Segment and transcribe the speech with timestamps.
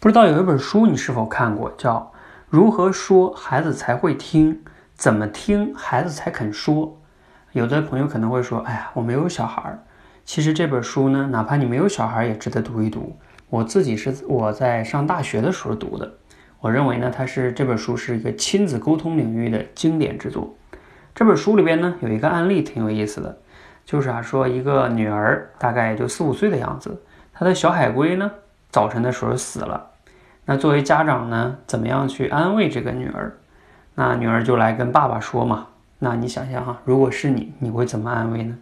[0.00, 1.96] 不知道有一本书你是否看过，叫
[2.48, 4.58] 《如何说孩子才会听，
[4.94, 6.86] 怎么听孩子才肯说》。
[7.52, 9.78] 有的朋友可能会说：“哎呀，我没有小孩儿。”
[10.24, 13.14] 其实这本书呢，哪怕你没有小孩，也值得读一读。
[13.50, 16.10] 我自己是我在上大学的时候读的。
[16.60, 20.56] 我认为呢，它是这本书是一个亲子沟通领域的经典之作。
[21.14, 23.38] 这本书里边呢，有一个案例挺有意思的，
[23.84, 27.02] 就是啊，说一个女儿大概也就四五岁的样子，
[27.34, 28.30] 她的小海龟呢，
[28.70, 29.88] 早晨的时候死了。
[30.50, 33.38] 那作为家长呢，怎么样去安慰这个女儿？
[33.94, 35.68] 那女儿就来跟爸爸说嘛。
[36.00, 38.58] 那你想想哈，如果是你，你会怎么安慰呢？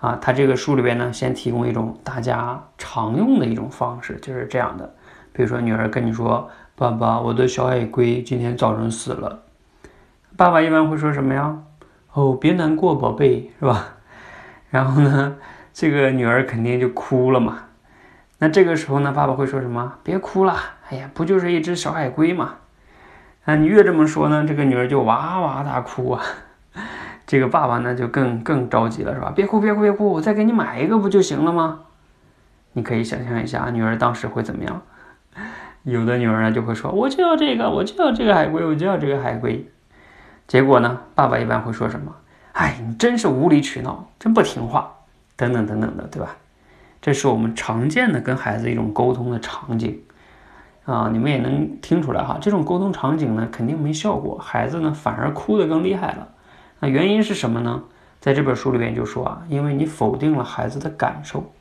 [0.00, 4.90] 啊，他这个书里边呢，先提供一种大家常用的一种方式，就是这样的。
[5.34, 9.42] 比如说，女儿跟你说：“爸爸，我的小海龟今天早上死了。”
[10.34, 11.58] 爸爸一般会说什么呀？
[12.14, 13.96] 哦，别难过，宝贝，是吧？
[14.70, 15.36] 然后呢，
[15.74, 17.64] 这个女儿肯定就哭了嘛。
[18.38, 19.98] 那这个时候呢，爸爸会说什么？
[20.02, 20.56] 别哭了，
[20.92, 22.56] 哎呀，不就是一只小海龟嘛。
[23.46, 26.22] 啊，你越这么说呢，这个女儿就哇哇大哭啊。
[27.26, 29.32] 这个爸爸呢就更更着急了，是吧？
[29.34, 31.80] 别哭，别哭，别哭，我再给你买一个不就行了吗？
[32.74, 34.82] 你可以想象一下，女儿当时会怎么样？
[35.84, 39.66] 有的女儿呢就会说，我就要这个，我就要这个海龟，我就要这个海龟。
[40.46, 42.14] 结果呢，爸爸一般会说什么？
[42.52, 44.92] 哎，你真是无理取闹，真不听话，
[45.36, 46.36] 等等等等的，对吧？
[47.00, 50.00] 这是我们常见的跟孩子一种沟通的场景，
[50.84, 52.38] 啊，你们也能听出来哈。
[52.40, 56.28] 这种沟通场景呢，肯定没效果，孩子呢反而哭得更厉害了。
[56.80, 57.82] 那原因是什么呢？
[58.20, 61.52] 在这本书里面就说啊，因为你否定了孩子的感受。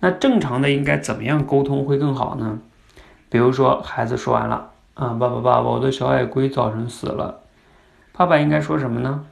[0.00, 2.58] 那正常的应该怎么样沟通会更好呢？
[3.28, 7.40] 比如说孩子说完了啊，爸爸爸爸，我的小海龟早晨死了，
[8.12, 9.24] 爸爸应该说什么呢？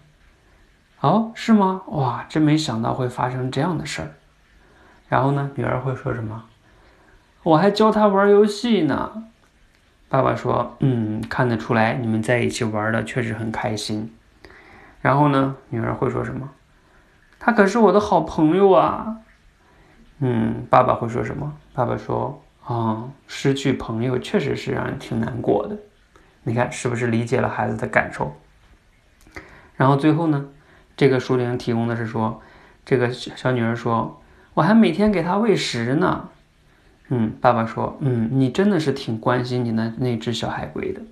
[1.01, 1.83] 哦，是吗？
[1.89, 4.11] 哇，真没想到会发生这样的事儿。
[5.09, 6.45] 然后呢，女儿会说什么？
[7.43, 9.25] 我还教他玩游戏呢。
[10.09, 14.15] 爸爸说：“嗯，看得出来你们在一起玩的确实很开心。”
[15.01, 16.51] 然后呢，女儿会说什么？
[17.41, 19.17] 他可是我的好朋友啊。
[20.21, 21.53] 嗯，爸爸会说什么？
[21.75, 25.77] 爸爸说：“啊，失去朋友确实是让人挺难过的。”
[26.45, 28.37] 你看是不是理解了孩子的感受？
[29.75, 30.47] 然后最后呢，
[30.97, 32.41] 这个书里面提供的是说，
[32.85, 34.21] 这个小女儿说。
[34.55, 36.29] 我还每天给他喂食呢，
[37.09, 41.03] 嗯，爸爸说，嗯，你真的是挺关心你的那只小海龟的。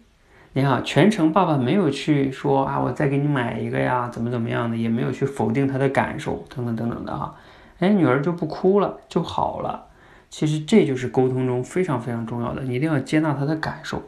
[0.52, 7.34] 你看，全程爸爸没有去说啊，我再给你买一个呀，怎么怎么样的，也没有去否定他的感受，等等等等的哈。
[7.78, 9.86] 哎，女儿就不哭了，就好了。
[10.28, 14.02] 其实这就是沟通中非常非常重要的，你一定要接纳他的感受。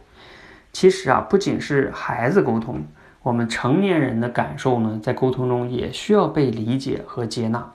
[0.73, 2.83] 其实啊，不仅是孩子沟通，
[3.23, 7.73] 我们成年人的感受呢，在沟通中也需要被理解和接纳。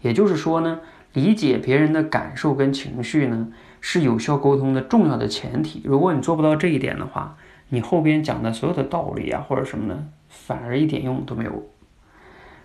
[0.00, 0.80] 也就是说呢。
[1.18, 3.48] 理解别人的感受跟情绪呢，
[3.80, 5.82] 是有效沟通的重要的前提。
[5.84, 7.36] 如果你做不到这一点的话，
[7.70, 11.68] 你后边讲的所有的道理啊，或者什么呢，反而一点用都没有。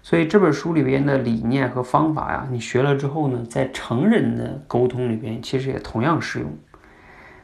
[0.04, 6.56] 所以这本书里边的理念和方法呀，你学了之后呢，在成人的沟通里边，其实也同样适用。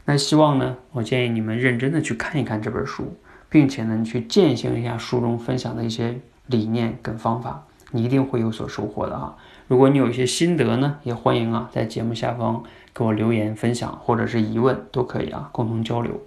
[0.05, 3.17] 那希望呢，我建议你们认真的去看一看这本书，
[3.49, 9.35] 并且呢，你去践行一下书中分享的一些理念跟方法，你一定会有所收获的啊。
[9.67, 12.63] 如果你有一些心得呢，也欢迎啊，在节目下方
[12.93, 16.19] 给我留言分享，或者是疑问都可以啊，共同交流。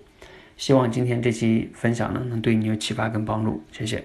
[0.57, 4.05] 希望今天这期分享呢，能对你有启发跟帮助，谢谢。